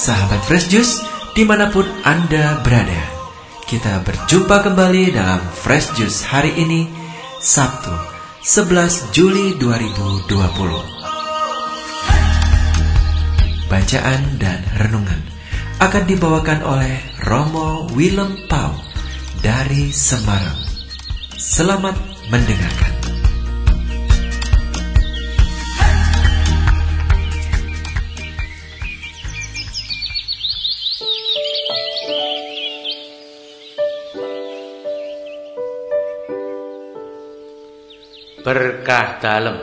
[0.00, 1.04] Sahabat Fresh Juice,
[1.36, 3.04] di mana pun Anda berada,
[3.68, 6.88] kita berjumpa kembali dalam Fresh Juice hari ini,
[7.36, 7.92] Sabtu,
[8.40, 10.24] 11 Juli 2020.
[13.68, 15.20] Bacaan dan renungan
[15.84, 16.96] akan dibawakan oleh
[17.28, 18.72] Romo Willem Pau
[19.44, 20.64] dari Semarang.
[21.36, 22.00] Selamat
[22.32, 22.99] mendengarkan.
[38.50, 39.62] Berkah dalam.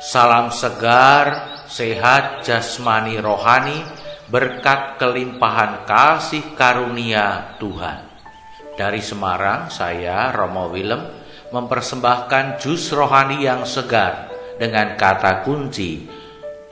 [0.00, 3.84] Salam segar, sehat jasmani rohani,
[4.32, 8.08] berkat kelimpahan kasih karunia Tuhan.
[8.72, 11.04] Dari Semarang, saya Romo Willem
[11.52, 16.08] mempersembahkan jus rohani yang segar dengan kata kunci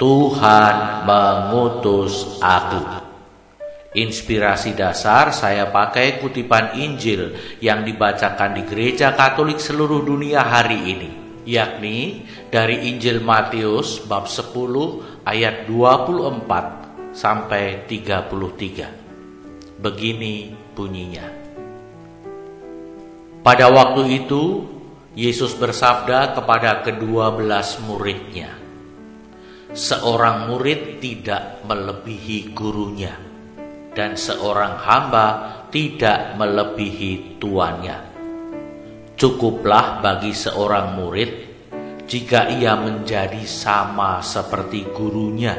[0.00, 3.04] Tuhan mengutus aku.
[3.92, 11.23] Inspirasi dasar saya pakai kutipan Injil yang dibacakan di gereja Katolik seluruh dunia hari ini
[11.44, 19.80] yakni dari Injil Matius bab 10 ayat 24 sampai 33.
[19.80, 21.28] Begini bunyinya.
[23.44, 24.64] Pada waktu itu
[25.14, 28.64] Yesus bersabda kepada kedua belas muridnya,
[29.74, 33.10] Seorang murid tidak melebihi gurunya,
[33.90, 35.26] dan seorang hamba
[35.74, 38.13] tidak melebihi tuannya.
[39.14, 41.30] Cukuplah bagi seorang murid
[42.10, 45.54] jika ia menjadi sama seperti gurunya,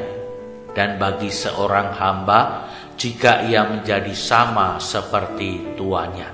[0.75, 2.67] dan bagi seorang hamba
[2.99, 6.29] jika ia menjadi sama seperti tuannya.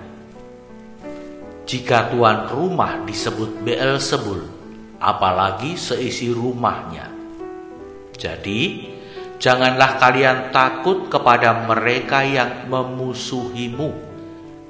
[1.70, 4.42] Jika tuan rumah disebut Beelzebul,
[4.98, 7.06] apalagi seisi rumahnya.
[8.18, 8.90] Jadi,
[9.38, 14.11] janganlah kalian takut kepada mereka yang memusuhimu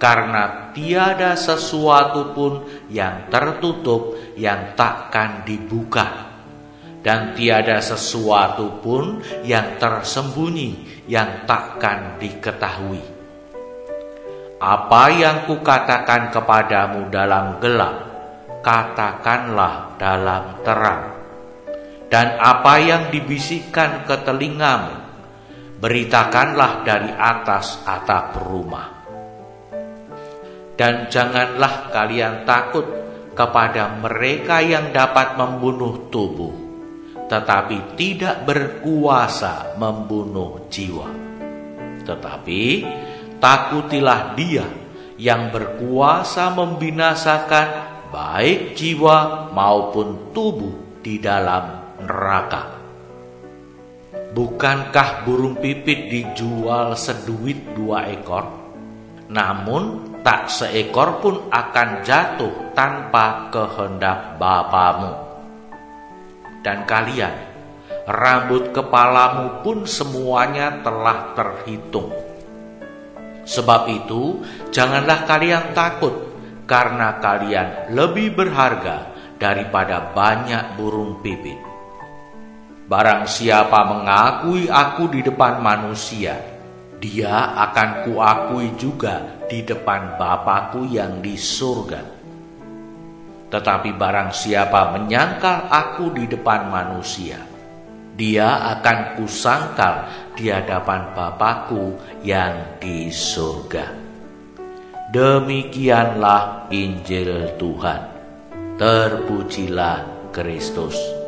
[0.01, 6.33] karena tiada sesuatu pun yang tertutup yang takkan dibuka
[7.05, 13.01] dan tiada sesuatu pun yang tersembunyi yang takkan diketahui.
[14.57, 17.97] Apa yang kukatakan kepadamu dalam gelap,
[18.65, 21.03] katakanlah dalam terang.
[22.09, 24.97] Dan apa yang dibisikkan ke telingamu,
[25.81, 29.00] beritakanlah dari atas atap rumah
[30.75, 32.83] dan janganlah kalian takut
[33.31, 36.53] kepada mereka yang dapat membunuh tubuh,
[37.31, 41.09] tetapi tidak berkuasa membunuh jiwa.
[42.01, 42.63] Tetapi
[43.39, 44.67] takutilah Dia
[45.21, 47.67] yang berkuasa membinasakan
[48.11, 52.81] baik jiwa maupun tubuh di dalam neraka.
[54.31, 58.60] Bukankah burung pipit dijual seduit dua ekor?
[59.31, 65.15] Namun tak seekor pun akan jatuh tanpa kehendak Bapamu.
[66.59, 67.31] Dan kalian,
[68.11, 72.11] rambut kepalamu pun semuanya telah terhitung.
[73.47, 76.13] Sebab itu, janganlah kalian takut,
[76.67, 81.57] karena kalian lebih berharga daripada banyak burung pipit.
[82.85, 86.50] Barang siapa mengakui aku di depan manusia,
[87.01, 92.21] dia akan kuakui juga di depan Bapakku yang di surga.
[93.49, 97.41] Tetapi barang siapa menyangkal aku di depan manusia,
[98.13, 100.07] dia akan kusangkal
[100.37, 103.97] di hadapan Bapakku yang di surga.
[105.11, 108.01] Demikianlah Injil Tuhan.
[108.79, 111.20] Terpujilah Kristus.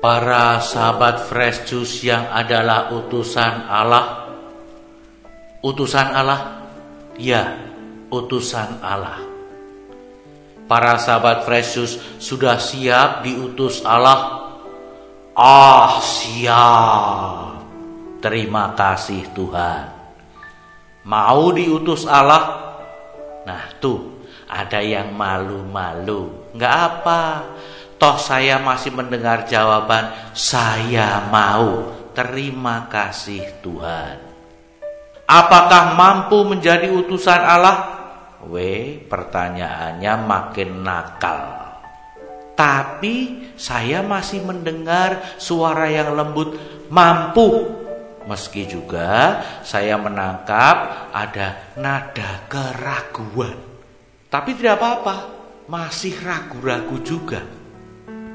[0.00, 4.32] Para sahabat fresh juice yang adalah utusan Allah.
[5.60, 6.64] Utusan Allah?
[7.20, 7.52] Ya,
[8.08, 9.20] utusan Allah.
[10.64, 11.84] Para sahabat fresh
[12.16, 14.48] sudah siap diutus Allah?
[15.36, 17.60] Ah, siap.
[18.24, 19.84] Terima kasih Tuhan.
[21.04, 22.72] Mau diutus Allah?
[23.44, 26.52] Nah, tuh ada yang malu-malu.
[26.56, 27.20] Nggak apa
[28.00, 31.92] Toh saya masih mendengar jawaban, saya mau.
[32.16, 34.16] Terima kasih Tuhan.
[35.28, 38.00] Apakah mampu menjadi utusan Allah?
[38.48, 38.56] W,
[39.04, 41.76] pertanyaannya makin nakal.
[42.56, 46.56] Tapi saya masih mendengar suara yang lembut,
[46.88, 47.68] mampu.
[48.24, 53.60] Meski juga saya menangkap ada nada keraguan.
[54.32, 55.16] Tapi tidak apa-apa,
[55.68, 57.59] masih ragu-ragu juga.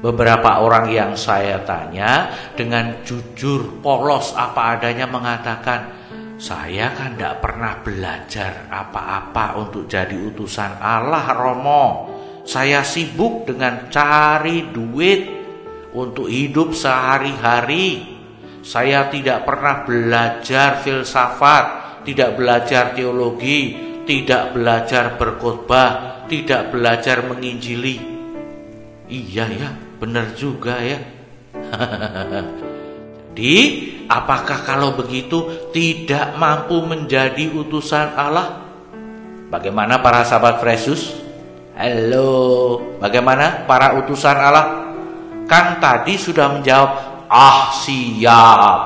[0.06, 5.90] Beberapa orang yang saya tanya dengan jujur, polos apa adanya mengatakan,
[6.38, 11.84] saya kan tidak pernah belajar apa-apa untuk jadi utusan Allah Romo.
[12.46, 15.26] Saya sibuk dengan cari duit
[15.90, 18.06] untuk hidup sehari-hari.
[18.62, 21.64] Saya tidak pernah belajar filsafat,
[22.06, 23.74] tidak belajar teologi,
[24.06, 27.98] tidak belajar berkhotbah, tidak belajar menginjili.
[29.10, 31.00] Iya ya, benar juga ya.
[33.36, 33.56] Jadi,
[34.08, 38.64] apakah kalau begitu tidak mampu menjadi utusan Allah?
[39.52, 41.12] Bagaimana para sahabat Fresus?
[41.76, 44.66] Halo, bagaimana para utusan Allah?
[45.44, 46.90] Kan tadi sudah menjawab,
[47.28, 48.80] ah siap.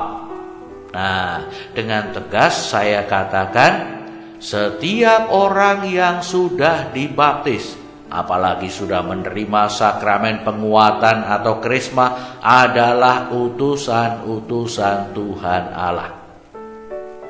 [0.91, 4.03] Nah, dengan tegas saya katakan,
[4.43, 7.80] setiap orang yang sudah dibaptis
[8.11, 16.11] apalagi sudah menerima sakramen penguatan atau krisma adalah utusan-utusan Tuhan Allah.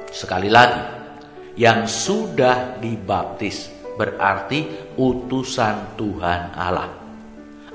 [0.10, 0.82] Sekali lagi,
[1.56, 6.90] yang sudah dibaptis berarti utusan Tuhan Allah.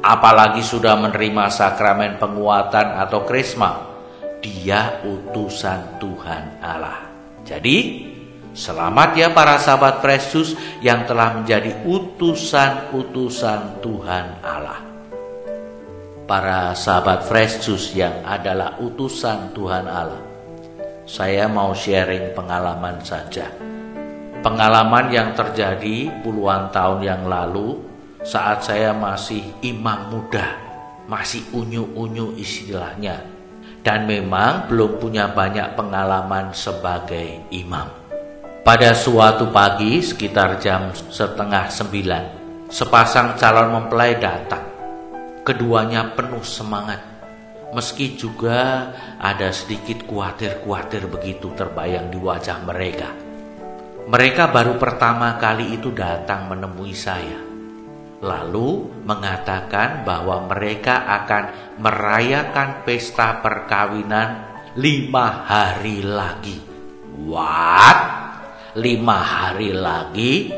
[0.02, 3.86] Apalagi sudah menerima sakramen penguatan atau krisma,
[4.42, 7.08] dia utusan Tuhan Allah.
[7.46, 7.76] Jadi,
[8.56, 14.80] Selamat ya para sahabat Yesus yang telah menjadi utusan-utusan Tuhan Allah.
[16.24, 20.24] Para sahabat Yesus yang adalah utusan Tuhan Allah.
[21.04, 23.44] Saya mau sharing pengalaman saja.
[24.40, 27.76] Pengalaman yang terjadi puluhan tahun yang lalu
[28.24, 30.56] saat saya masih imam muda,
[31.04, 33.20] masih unyu-unyu istilahnya.
[33.84, 38.05] Dan memang belum punya banyak pengalaman sebagai imam.
[38.66, 42.24] Pada suatu pagi sekitar jam setengah sembilan,
[42.66, 44.66] sepasang calon mempelai datang.
[45.46, 46.98] Keduanya penuh semangat,
[47.70, 48.90] meski juga
[49.22, 53.14] ada sedikit kuatir-kuatir begitu terbayang di wajah mereka.
[54.10, 57.38] Mereka baru pertama kali itu datang menemui saya,
[58.18, 61.44] lalu mengatakan bahwa mereka akan
[61.78, 64.42] merayakan pesta perkawinan
[64.74, 66.58] lima hari lagi.
[67.30, 68.25] What?
[68.76, 70.52] Lima hari lagi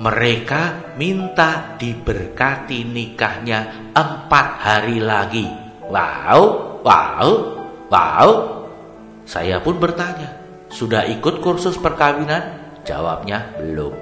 [0.00, 5.44] mereka minta diberkati nikahnya empat hari lagi.
[5.92, 7.26] Wow, wow,
[7.92, 8.28] wow.
[9.28, 10.40] Saya pun bertanya,
[10.72, 12.72] sudah ikut kursus perkawinan?
[12.88, 13.92] Jawabnya belum.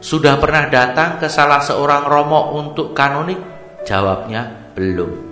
[0.00, 3.38] Sudah pernah datang ke salah seorang romo untuk kanonik?
[3.84, 5.28] Jawabnya belum.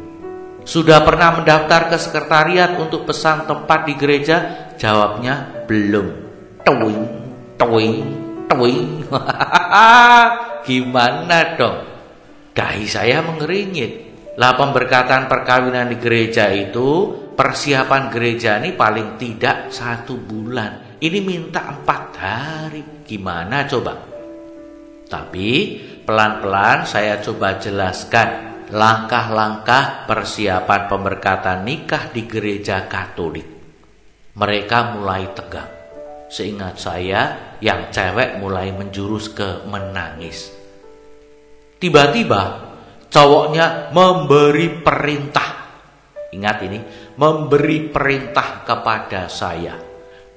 [0.68, 4.68] Sudah pernah mendaftar ke sekretariat untuk pesan tempat di gereja?
[4.76, 6.25] Jawabnya belum.
[6.66, 6.98] Tuing,
[7.54, 7.96] tuing,
[8.50, 9.06] tuing.
[10.66, 11.78] Gimana dong?
[12.50, 14.02] Dahi saya mengeringit.
[14.34, 20.98] Lah pemberkatan perkawinan di gereja itu persiapan gereja ini paling tidak satu bulan.
[20.98, 22.82] Ini minta empat hari.
[23.06, 23.94] Gimana coba?
[25.06, 33.46] Tapi pelan-pelan saya coba jelaskan langkah-langkah persiapan pemberkatan nikah di gereja Katolik.
[34.34, 35.75] Mereka mulai tegang.
[36.26, 40.50] Seingat saya, yang cewek mulai menjurus ke menangis.
[41.78, 42.72] Tiba-tiba,
[43.06, 45.50] cowoknya memberi perintah.
[46.34, 46.78] Ingat ini,
[47.14, 49.78] memberi perintah kepada saya.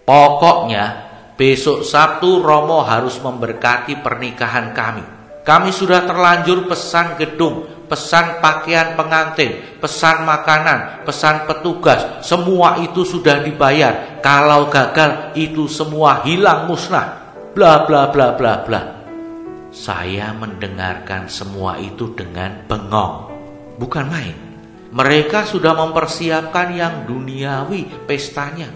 [0.05, 0.86] Pokoknya,
[1.34, 5.05] besok Sabtu Romo harus memberkati pernikahan kami.
[5.41, 13.41] Kami sudah terlanjur pesan gedung, pesan pakaian pengantin, pesan makanan, pesan petugas, semua itu sudah
[13.41, 14.22] dibayar.
[14.22, 17.34] Kalau gagal itu semua hilang musnah.
[17.51, 18.81] Bla bla bla bla bla.
[19.74, 23.34] Saya mendengarkan semua itu dengan bengong.
[23.81, 24.38] Bukan main.
[24.89, 28.69] Mereka sudah mempersiapkan yang duniawi pestanya.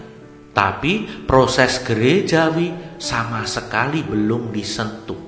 [0.54, 5.23] Tapi proses gerejawi sama sekali belum disentuh.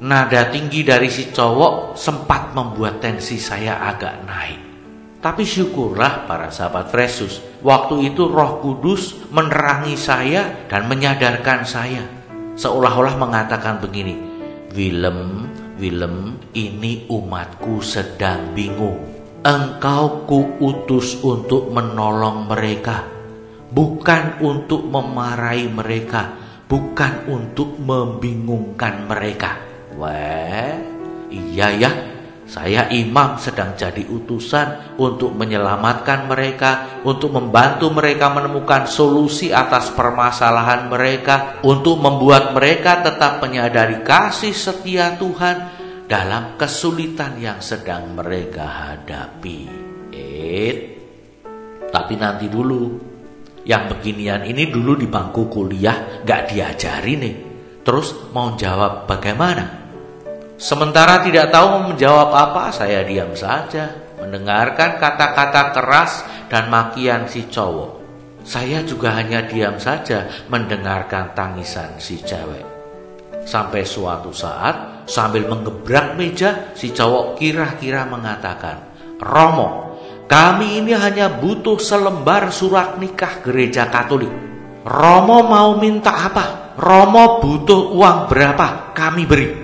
[0.00, 4.60] Nada tinggi dari si cowok sempat membuat tensi saya agak naik.
[5.20, 12.00] Tapi syukurlah para sahabat Yesus, waktu itu Roh Kudus menerangi saya dan menyadarkan saya.
[12.56, 14.16] Seolah-olah mengatakan begini,
[14.72, 19.04] Willem, Willem, ini umatku sedang bingung.
[19.44, 23.04] Engkau kuutus untuk menolong mereka,
[23.68, 26.32] bukan untuk memarahi mereka,
[26.64, 29.69] bukan untuk membingungkan mereka.
[29.98, 30.76] Wah,
[31.30, 31.90] iya ya,
[32.50, 40.90] saya imam sedang jadi utusan untuk menyelamatkan mereka, untuk membantu mereka menemukan solusi atas permasalahan
[40.90, 45.78] mereka, untuk membuat mereka tetap menyadari kasih setia Tuhan
[46.10, 49.58] dalam kesulitan yang sedang mereka hadapi.
[50.10, 50.74] Eh,
[51.86, 53.06] tapi nanti dulu.
[53.60, 57.34] Yang beginian ini dulu di bangku kuliah gak diajari nih.
[57.86, 59.79] Terus mau jawab bagaimana?
[60.60, 64.12] Sementara tidak tahu menjawab apa, saya diam saja.
[64.20, 66.20] Mendengarkan kata-kata keras
[66.52, 67.96] dan makian si cowok.
[68.44, 72.60] Saya juga hanya diam saja mendengarkan tangisan si cewek.
[73.48, 79.96] Sampai suatu saat sambil menggebrak meja si cowok kira-kira mengatakan, Romo,
[80.28, 84.32] kami ini hanya butuh selembar surat nikah gereja katolik.
[84.84, 86.76] Romo mau minta apa?
[86.76, 88.92] Romo butuh uang berapa?
[88.92, 89.59] Kami beri.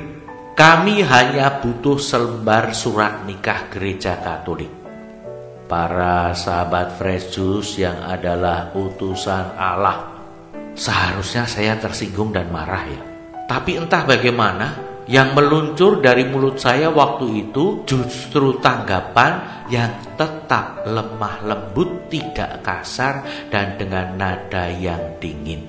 [0.56, 4.72] Kami hanya butuh selembar surat nikah gereja katolik
[5.68, 7.36] para sahabat fresh
[7.76, 10.16] yang adalah utusan Allah.
[10.72, 13.00] Seharusnya saya tersinggung dan marah ya.
[13.44, 14.66] Tapi entah bagaimana
[15.04, 23.20] yang meluncur dari mulut saya waktu itu justru tanggapan yang tetap lemah lembut, tidak kasar
[23.52, 25.68] dan dengan nada yang dingin.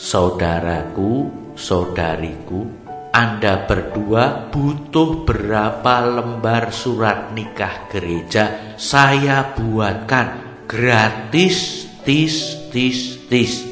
[0.00, 2.83] Saudaraku, saudariku,
[3.14, 13.70] anda berdua butuh berapa lembar surat nikah gereja saya buatkan gratis tis tis tis.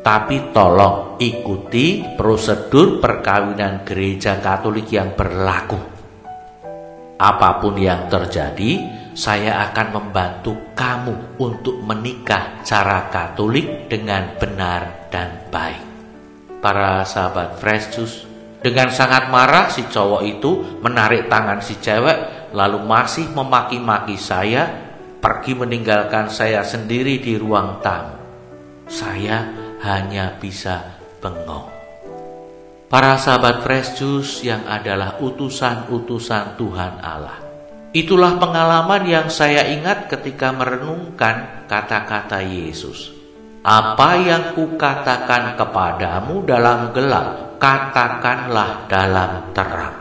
[0.00, 5.76] Tapi tolong ikuti prosedur perkawinan gereja Katolik yang berlaku.
[7.20, 8.80] Apa pun yang terjadi,
[9.12, 15.84] saya akan membantu kamu untuk menikah cara Katolik dengan benar dan baik.
[16.64, 18.29] Para sahabat Fresh Juice,
[18.60, 24.68] dengan sangat marah si cowok itu menarik tangan si cewek lalu masih memaki-maki saya
[25.20, 28.16] pergi meninggalkan saya sendiri di ruang tamu.
[28.88, 29.48] Saya
[29.84, 31.68] hanya bisa bengong.
[32.90, 37.38] Para sahabat fresh juice yang adalah utusan-utusan Tuhan Allah.
[37.94, 43.14] Itulah pengalaman yang saya ingat ketika merenungkan kata-kata Yesus.
[43.62, 49.96] Apa yang kukatakan kepadamu dalam gelap, katakanlah dalam terang.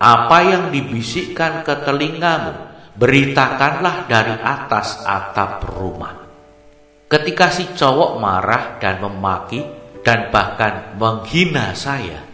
[0.00, 2.56] Apa yang dibisikkan ke telingamu,
[2.96, 6.24] beritakanlah dari atas atap rumah.
[7.06, 9.60] Ketika si cowok marah dan memaki
[10.00, 12.24] dan bahkan menghina saya,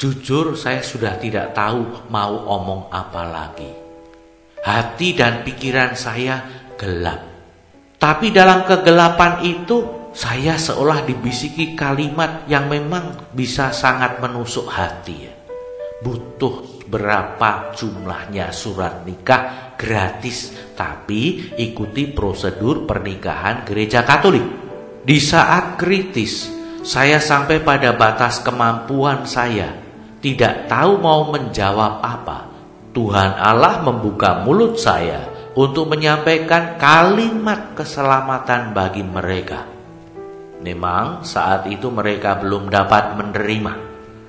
[0.00, 3.70] jujur saya sudah tidak tahu mau omong apa lagi.
[4.64, 6.40] Hati dan pikiran saya
[6.80, 7.20] gelap.
[8.00, 15.34] Tapi dalam kegelapan itu saya seolah dibisiki kalimat yang memang bisa sangat menusuk hati ya.
[16.06, 24.46] Butuh berapa jumlahnya surat nikah gratis, tapi ikuti prosedur pernikahan gereja Katolik.
[25.02, 26.46] Di saat kritis,
[26.86, 29.74] saya sampai pada batas kemampuan saya,
[30.22, 32.38] tidak tahu mau menjawab apa.
[32.94, 39.73] Tuhan Allah membuka mulut saya untuk menyampaikan kalimat keselamatan bagi mereka.
[40.64, 43.72] Memang saat itu mereka belum dapat menerima.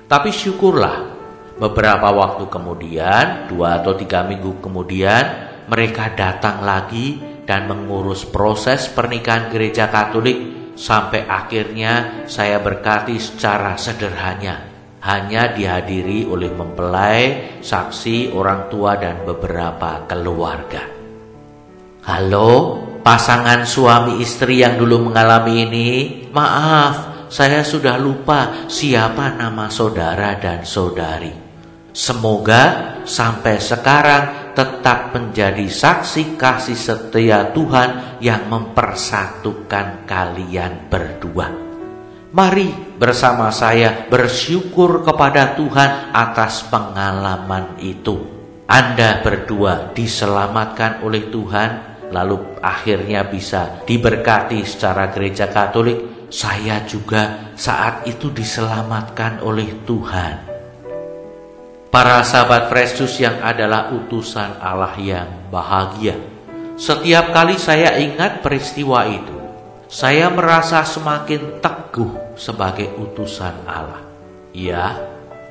[0.04, 1.16] Tapi syukurlah
[1.56, 5.24] beberapa waktu kemudian, dua atau tiga minggu kemudian,
[5.64, 7.16] mereka datang lagi
[7.48, 10.36] dan mengurus proses pernikahan gereja Katolik
[10.76, 14.76] sampai akhirnya saya berkati secara sederhana.
[15.06, 17.22] Hanya dihadiri oleh mempelai,
[17.62, 20.82] saksi, orang tua, dan beberapa keluarga.
[22.04, 25.88] Halo, pasangan suami istri yang dulu mengalami ini,
[26.34, 31.30] maaf, saya sudah lupa siapa nama saudara dan saudari.
[31.94, 41.46] Semoga sampai sekarang tetap menjadi saksi kasih setia Tuhan yang mempersatukan kalian berdua.
[42.34, 48.18] Mari bersama saya bersyukur kepada Tuhan atas pengalaman itu.
[48.66, 58.06] Anda berdua diselamatkan oleh Tuhan lalu akhirnya bisa diberkati secara gereja Katolik, saya juga saat
[58.06, 60.58] itu diselamatkan oleh Tuhan.
[61.90, 66.18] Para sahabat Yesus yang adalah utusan Allah yang bahagia.
[66.76, 69.36] Setiap kali saya ingat peristiwa itu,
[69.88, 74.04] saya merasa semakin teguh sebagai utusan Allah.
[74.52, 74.98] Ya,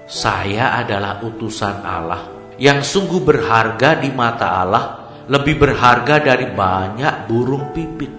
[0.05, 2.29] saya adalah utusan Allah
[2.61, 8.11] yang sungguh berharga di mata Allah lebih berharga dari banyak burung pipit.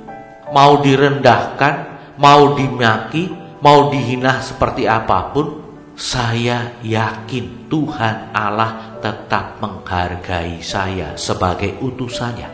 [0.50, 1.74] Mau direndahkan,
[2.18, 3.30] mau dimaki,
[3.62, 12.52] mau dihina seperti apa pun, saya yakin Tuhan Allah tetap menghargai saya sebagai utusannya.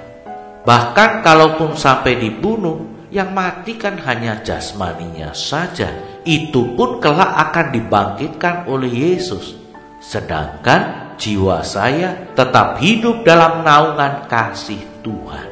[0.63, 5.93] Bahkan kalaupun sampai dibunuh, yang mati kan hanya jasmaninya saja.
[6.25, 9.59] Itu pun kelak akan dibangkitkan oleh Yesus.
[9.99, 15.47] Sedangkan jiwa saya tetap hidup dalam naungan kasih Tuhan.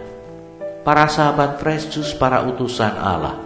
[0.82, 3.38] Para sahabat Juice, para utusan Allah,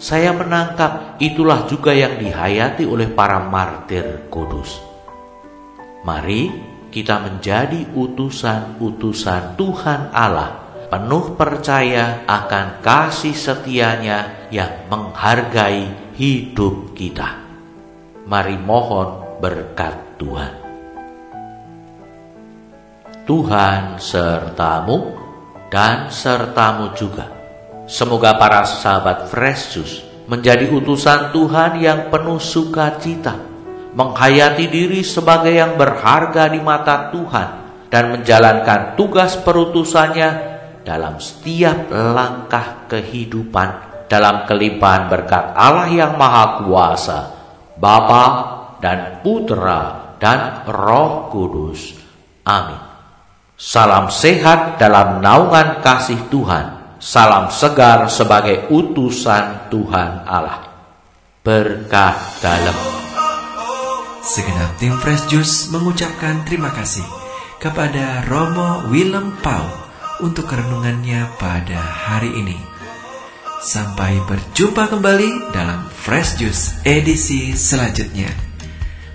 [0.00, 4.80] saya menangkap itulah juga yang dihayati oleh para martir kudus.
[6.08, 6.48] Mari
[6.88, 17.44] kita menjadi utusan-utusan Tuhan Allah, penuh percaya akan kasih setianya yang menghargai hidup kita.
[18.24, 20.57] Mari mohon berkat Tuhan.
[23.28, 25.12] Tuhan sertamu
[25.68, 27.28] dan sertamu juga.
[27.84, 33.36] Semoga para sahabat Fresh Juice menjadi utusan Tuhan yang penuh sukacita,
[33.92, 37.48] menghayati diri sebagai yang berharga di mata Tuhan,
[37.92, 40.30] dan menjalankan tugas perutusannya
[40.88, 43.68] dalam setiap langkah kehidupan
[44.08, 47.20] dalam kelimpahan berkat Allah yang Maha Kuasa
[47.76, 48.24] Bapa
[48.80, 51.92] dan Putra dan Roh Kudus.
[52.48, 52.87] Amin.
[53.58, 56.94] Salam sehat dalam naungan kasih Tuhan.
[57.02, 60.62] Salam segar sebagai utusan Tuhan Allah.
[61.42, 62.78] Berkat dalam.
[64.22, 67.02] Segenap tim Fresh Juice mengucapkan terima kasih
[67.58, 69.66] kepada Romo Willem Pau
[70.22, 72.54] untuk kerenungannya pada hari ini.
[73.58, 78.30] Sampai berjumpa kembali dalam Fresh Juice edisi selanjutnya.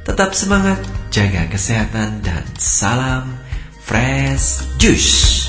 [0.04, 0.84] Tetap semangat,
[1.16, 3.43] jaga kesehatan, dan salam
[3.84, 5.43] Fresh Juice.